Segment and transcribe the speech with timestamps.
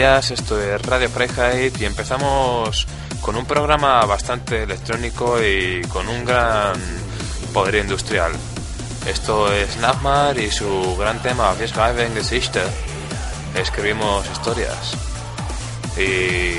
[0.00, 2.86] días, esto es Radio Freiheit y empezamos
[3.20, 6.72] con un programa bastante electrónico y con un gran
[7.52, 8.32] poder industrial.
[9.06, 12.62] Esto es Nagmar y su gran tema Wir schreiben Geschichte.
[13.54, 14.96] Escribimos historias.
[15.98, 16.54] Y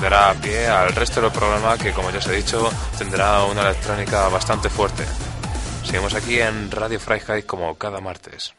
[0.00, 4.28] dará pie al resto del programa que, como ya os he dicho, tendrá una electrónica
[4.28, 5.02] bastante fuerte.
[5.84, 8.54] Seguimos aquí en Radio Freiheit como cada martes.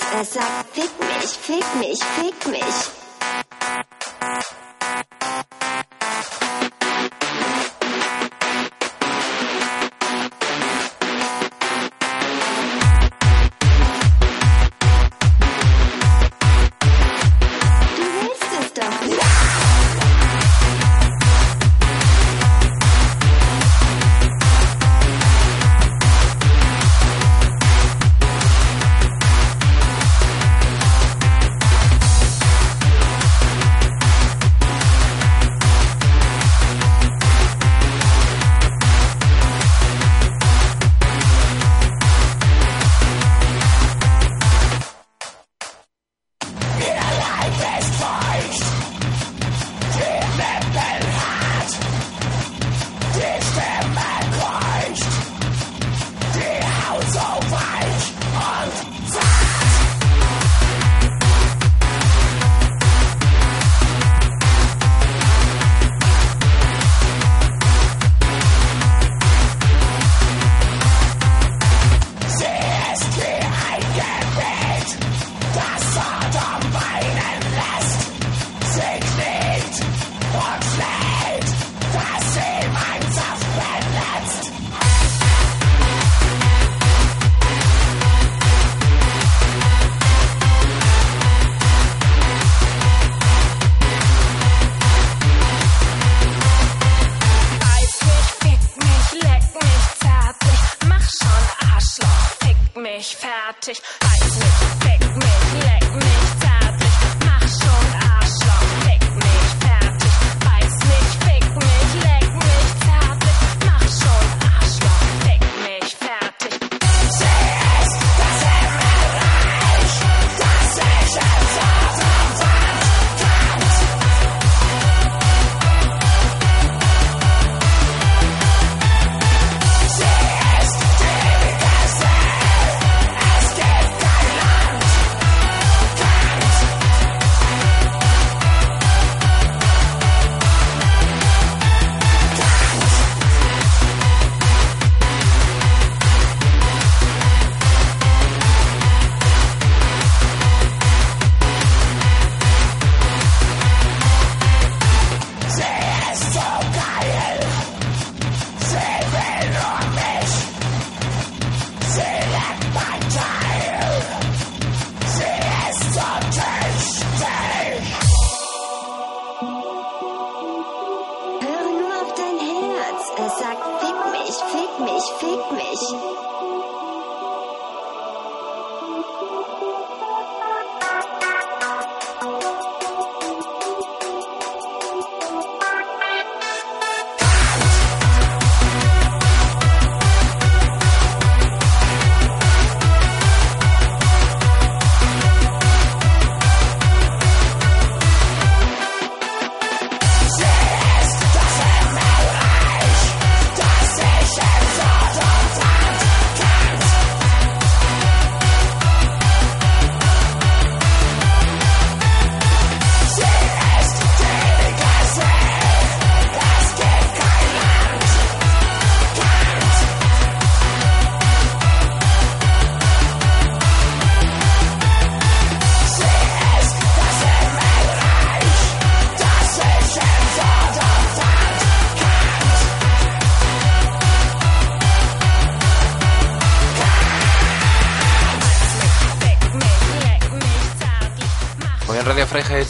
[0.00, 0.32] Herz.
[0.32, 3.01] Sagt, fick mich, fick mich, fick mich.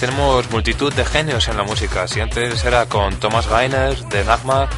[0.02, 2.08] Tenemos multitud de genios en la música.
[2.08, 4.68] Si antes era con Thomas Reiner de Nagmar,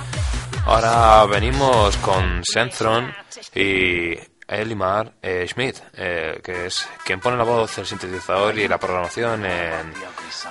[0.66, 3.10] ahora venimos con Sentron
[3.54, 8.76] y Elimar eh, Schmidt, eh, que es quien pone la voz, el sintetizador y la
[8.76, 9.94] programación en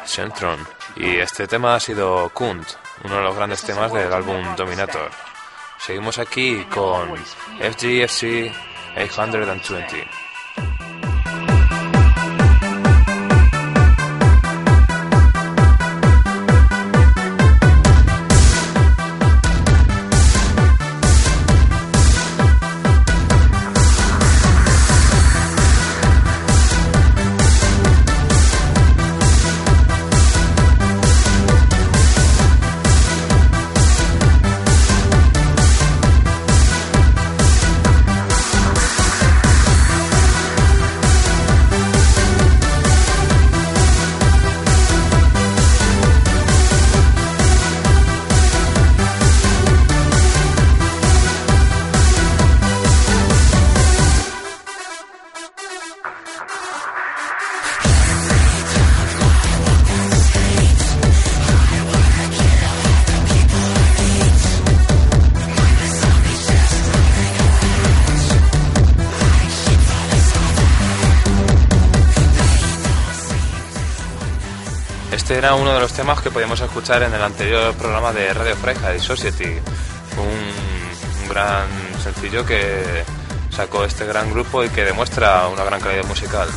[0.06, 0.68] Sentron.
[0.96, 2.68] Y este tema ha sido Kunt,
[3.04, 5.12] uno de los grandes temas del álbum Dominator.
[5.78, 8.52] Seguimos aquí con FGFC
[8.98, 10.33] 820.
[75.84, 79.44] Los temas que podíamos escuchar en el anterior programa de Radio Freiheit Society.
[80.18, 81.68] Un, un gran
[82.02, 83.04] sencillo que
[83.50, 86.48] sacó este gran grupo y que demuestra una gran calidad musical.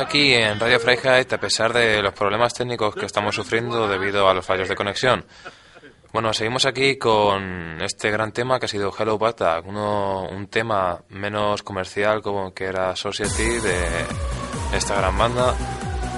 [0.00, 4.34] Aquí en Radio Freiheit a pesar de los problemas técnicos que estamos sufriendo debido a
[4.34, 5.24] los fallos de conexión.
[6.12, 11.02] Bueno, seguimos aquí con este gran tema que ha sido Hello Bata, uno, un tema
[11.10, 13.76] menos comercial como que era Society de
[14.72, 15.54] esta gran banda.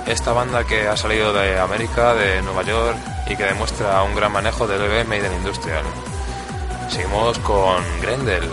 [0.07, 4.33] Esta banda que ha salido de América, de Nueva York y que demuestra un gran
[4.33, 5.85] manejo del EV Made in Industrial.
[6.89, 8.49] Seguimos con Grendel.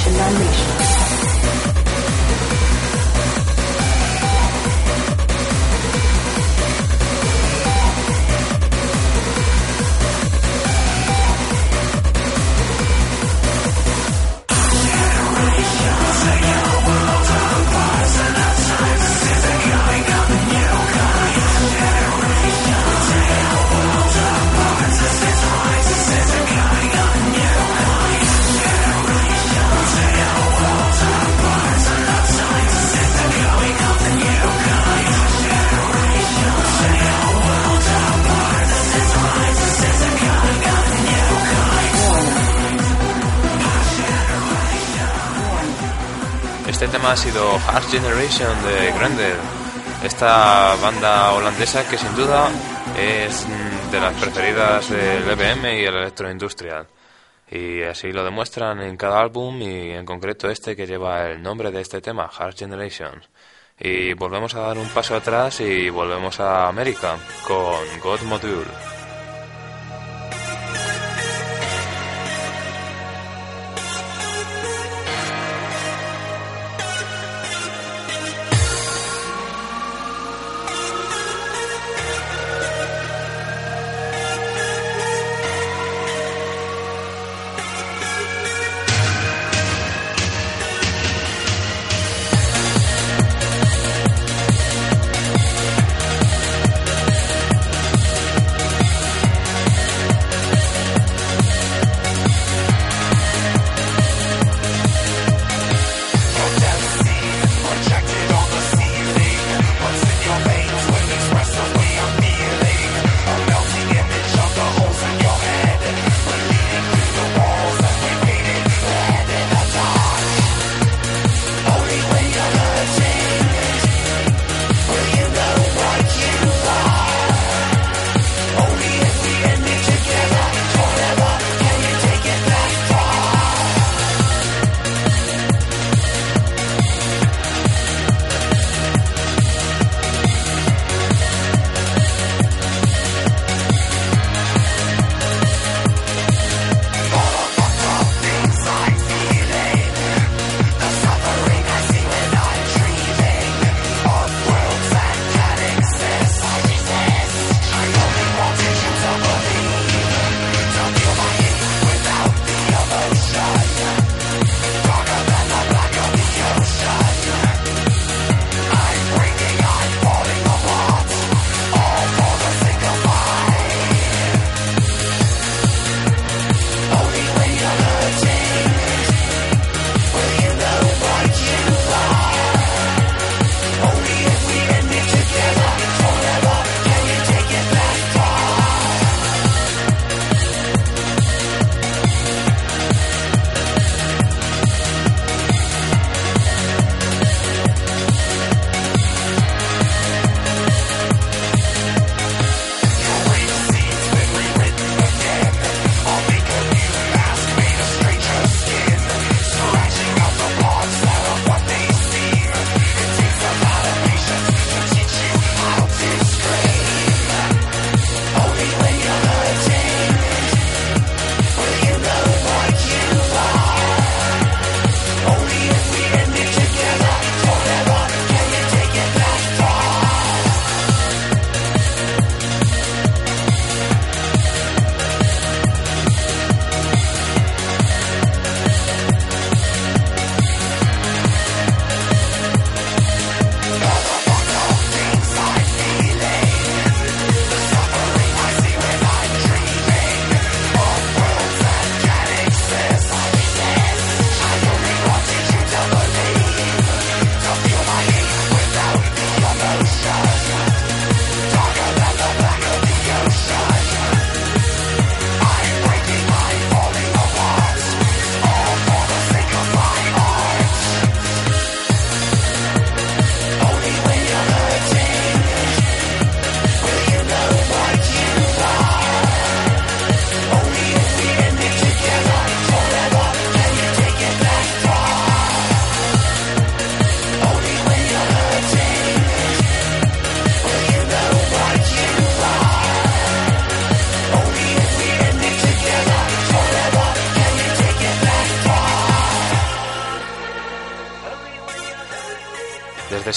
[0.00, 0.79] Generation unleashed.
[47.10, 49.36] Ha sido Heart Generation de Grendel,
[50.04, 52.48] esta banda holandesa que sin duda
[52.96, 56.86] es mm, de las preferidas del EBM y el electroindustrial.
[57.50, 61.72] Y así lo demuestran en cada álbum y en concreto este que lleva el nombre
[61.72, 63.20] de este tema, Heart Generation.
[63.76, 68.99] Y volvemos a dar un paso atrás y volvemos a América con God Module.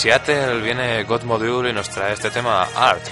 [0.03, 3.05] Seattle viene God Module y nos trae este tema Art,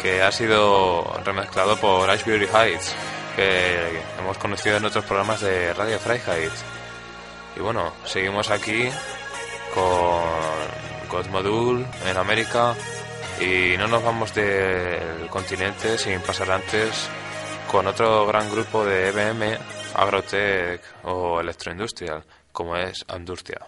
[0.00, 2.94] que ha sido remezclado por Ashbury Heights,
[3.34, 6.52] que hemos conocido en otros programas de Radio Freiheit.
[7.56, 8.88] Y bueno, seguimos aquí
[9.74, 12.76] con God Module en América
[13.40, 17.08] y no nos vamos del continente sin pasar antes
[17.68, 19.58] con otro gran grupo de EBM,
[19.96, 22.22] Agrotech o Electroindustrial,
[22.52, 23.58] como es Andustia.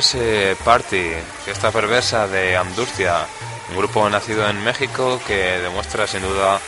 [0.00, 1.10] Perverse Party,
[1.44, 3.26] fiesta perversa de Andurcia,
[3.68, 6.58] un grupo nacido en México que demuestra sin duda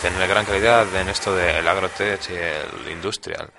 [0.00, 3.50] tener gran calidad en esto del agrotech y el industrial.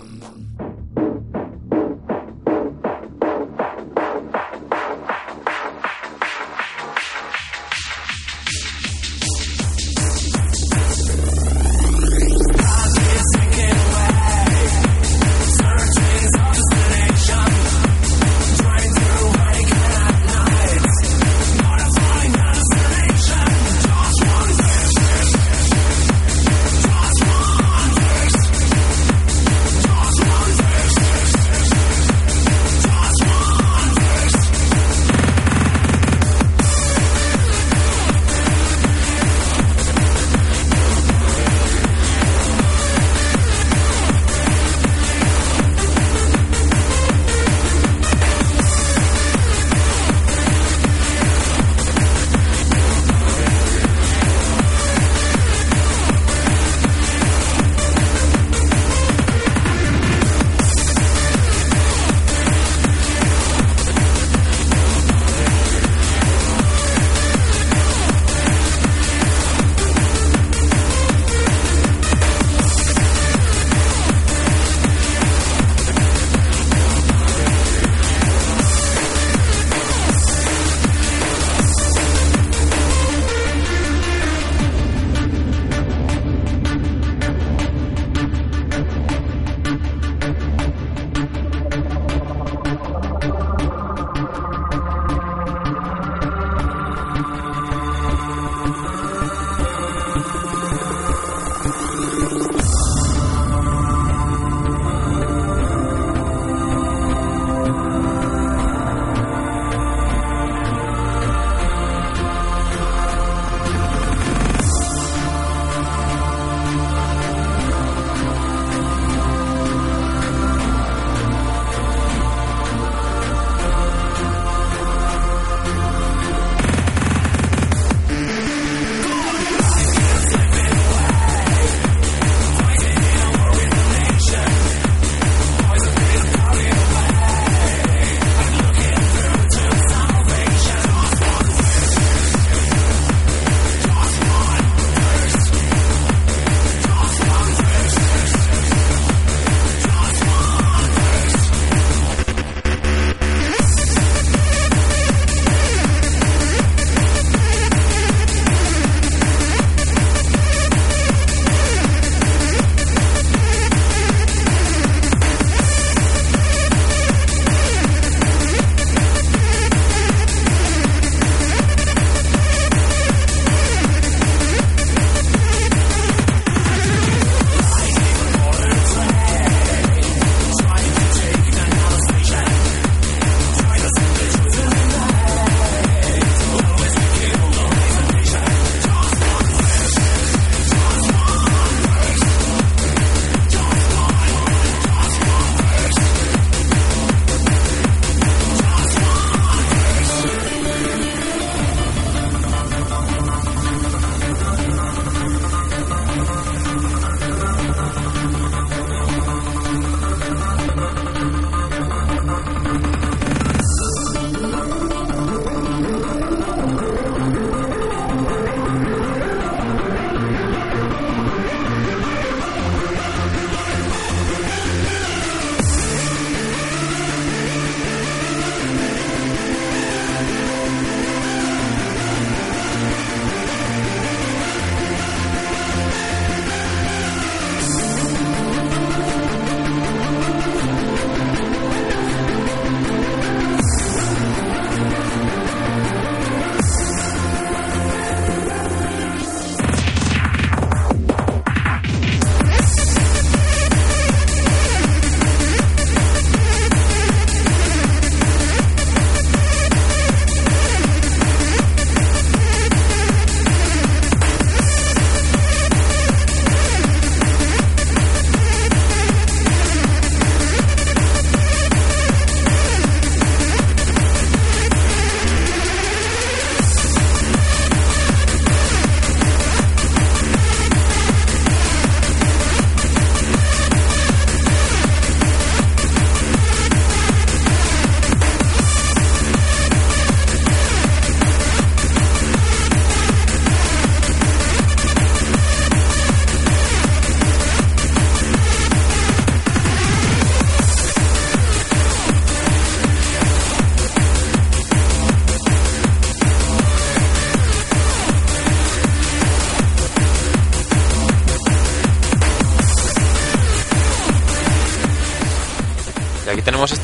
[0.00, 0.59] Um...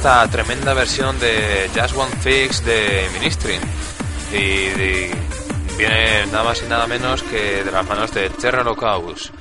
[0.07, 3.59] esta tremenda versión de Just One Fix de Ministry.
[4.33, 5.11] Y,
[5.77, 9.33] viene nada más y nada menos que de las manos de Terra Locaus,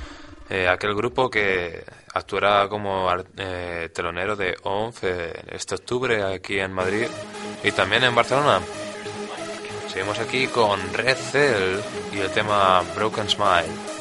[0.50, 3.06] eh, aquel grupo que actuará como
[3.36, 5.04] eh, telonero de ONF
[5.52, 7.06] este octubre aquí en Madrid
[7.62, 8.58] y también en Barcelona.
[9.86, 11.78] Seguimos aquí con Red Cell
[12.12, 13.95] y el tema Broken Smile.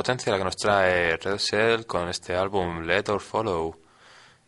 [0.00, 3.76] Potencia la que nos trae Red Cell con este álbum Let or Follow.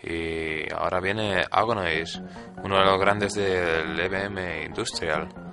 [0.02, 2.22] Y ahora viene Agonize,
[2.64, 5.51] uno de los grandes del EBM Industrial.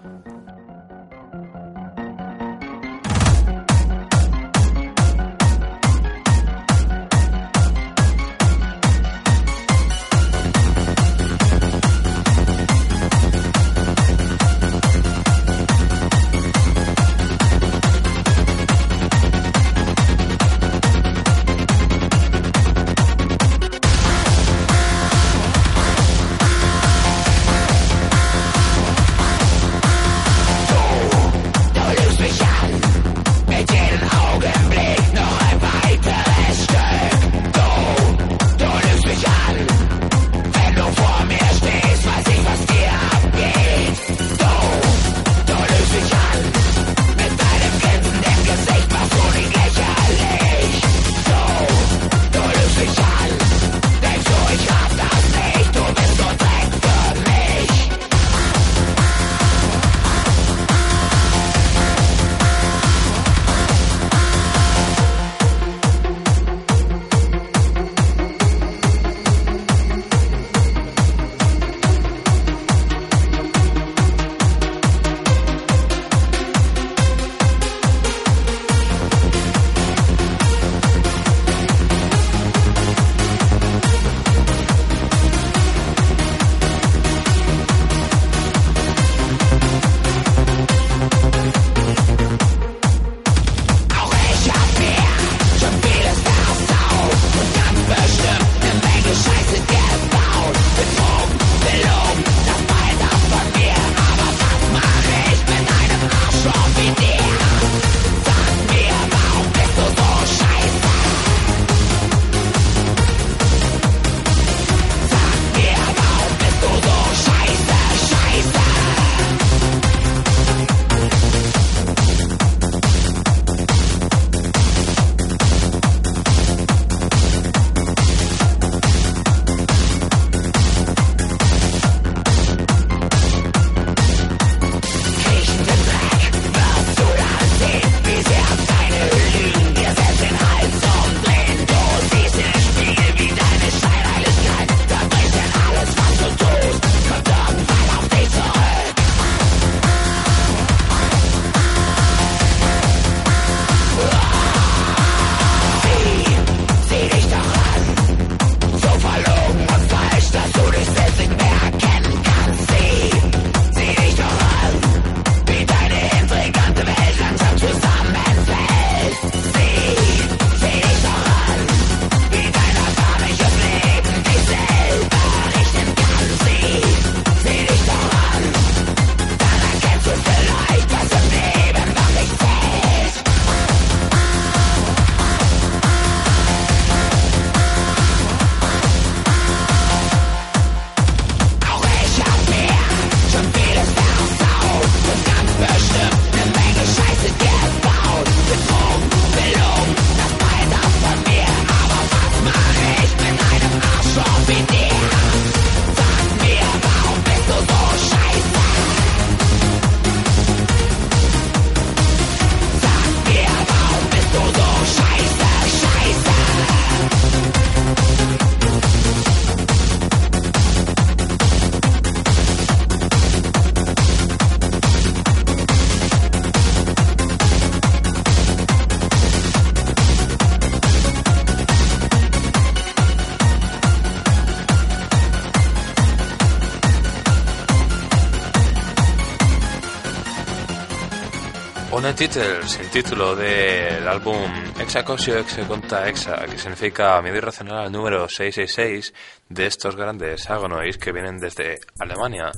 [242.19, 248.27] Title sin título del álbum Exacosio Exe Conta Exa, que significa miedo irracional al número
[248.27, 249.13] 666
[249.47, 252.51] de estos grandes agonois que vienen desde Alemania.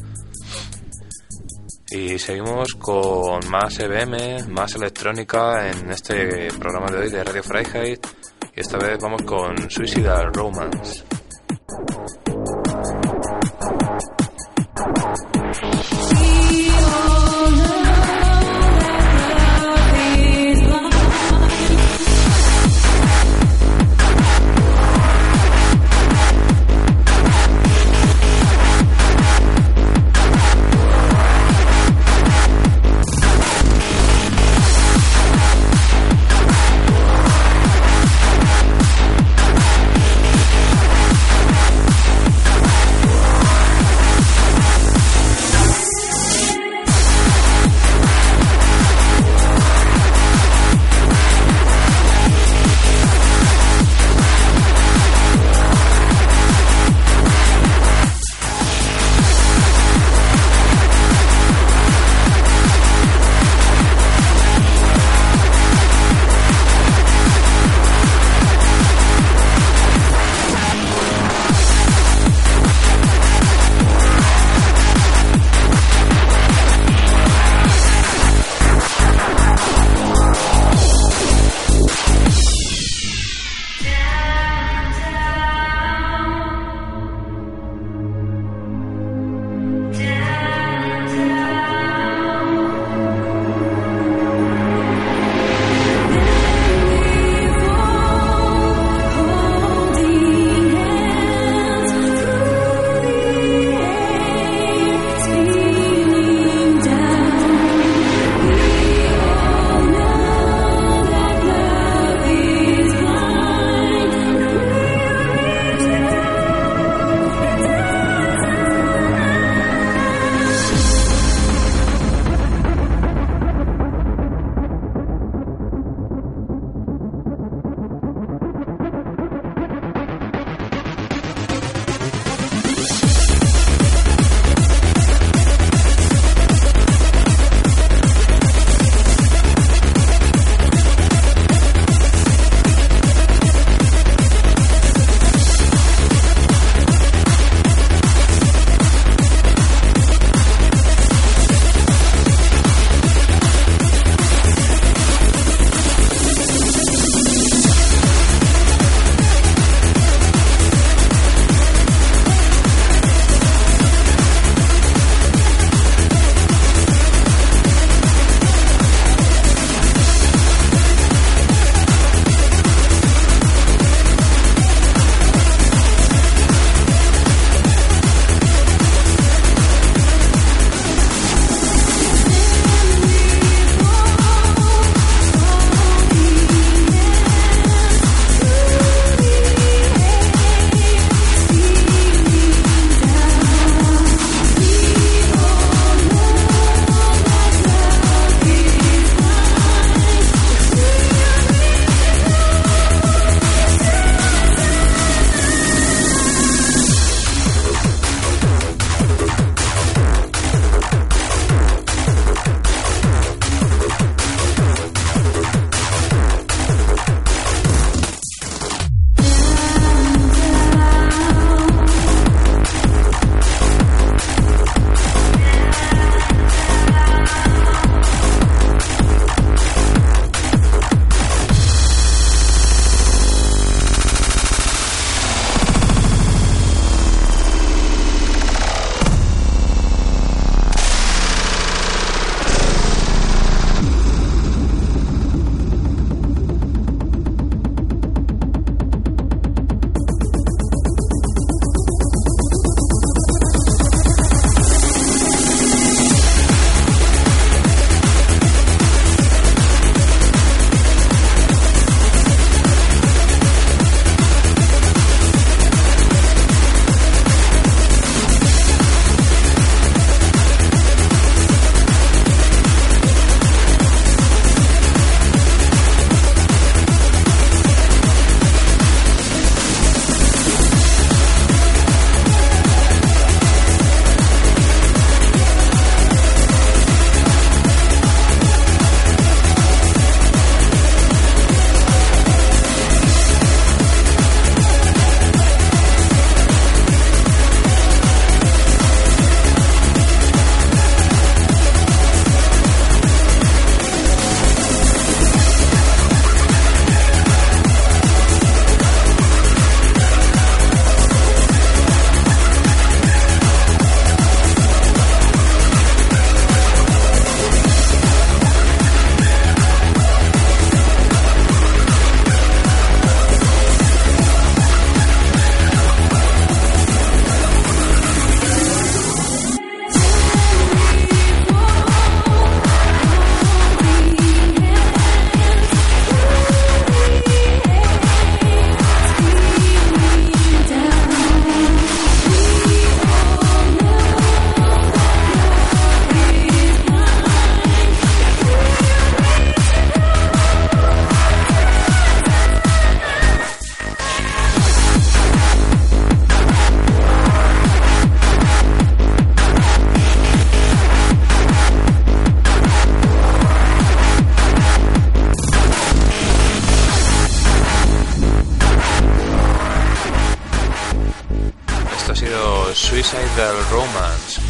[1.91, 8.07] Y seguimos con más EBM, más electrónica en este programa de hoy de Radio Freiheit.
[8.55, 11.03] Y esta vez vamos con Suicidal Romance.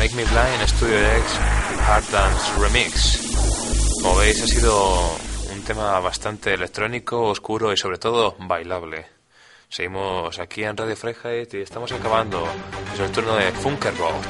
[0.01, 1.39] Make Me Blind, Studio X,
[1.87, 4.01] Hard Dance Remix.
[4.01, 5.15] Como veis, ha sido
[5.53, 9.05] un tema bastante electrónico, oscuro y sobre todo bailable.
[9.69, 12.47] Seguimos aquí en Radio Freiheit y estamos acabando.
[12.95, 14.27] Es el turno de Funkerbolt.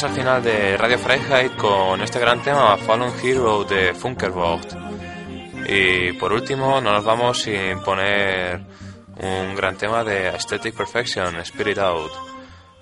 [0.00, 4.72] Llegamos al final de Radio Freiheit con este gran tema Fallen Hero de Funkerbocht.
[5.68, 8.62] Y por último, no nos vamos sin poner
[9.16, 12.12] un gran tema de Aesthetic Perfection, Spirit Out.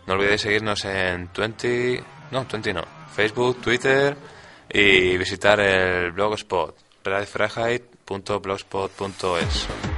[0.07, 4.17] No olvidéis seguirnos en 20, no, 20 no, Facebook, Twitter
[4.73, 9.98] y visitar el blogspot, redfreiheit.blogspot.es.